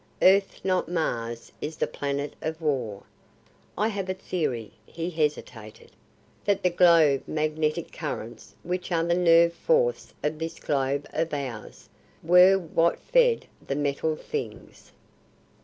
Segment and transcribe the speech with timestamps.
[0.23, 3.03] Earth not Mars is the planet of war.
[3.77, 5.91] I have a theory" he hesitated
[6.43, 11.87] "that the magnetic currents which are the nerve force of this globe of ours
[12.23, 14.91] were what fed the Metal Things.